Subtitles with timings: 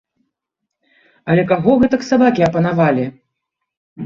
[1.33, 3.05] Але каго гэтак сабакі апанавалі?